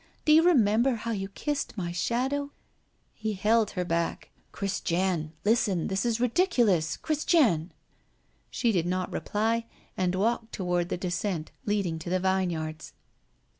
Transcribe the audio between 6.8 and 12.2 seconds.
Christiane!" She did not reply, and walked toward the descent leading to the